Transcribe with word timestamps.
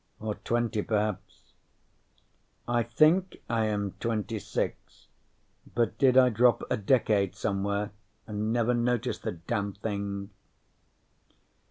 Or 0.19 0.33
twenty 0.33 0.81
perhaps. 0.81 1.53
_I 2.67 2.89
think 2.89 3.39
I 3.47 3.65
am 3.65 3.93
seventy 4.01 4.39
six, 4.39 5.09
but 5.75 5.99
did 5.99 6.17
I 6.17 6.29
drop 6.29 6.63
a 6.71 6.77
decade 6.77 7.35
somewhere 7.35 7.91
and 8.25 8.51
never 8.51 8.73
notice 8.73 9.19
the 9.19 9.33
damn 9.33 9.73
thing? 9.73 10.31